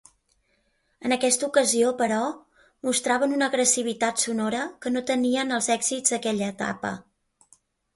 [1.09, 2.17] En aquesta ocasió, però,
[2.89, 6.97] mostraven una agressivitat sonora que no tenien els èxits d'aquella etapa.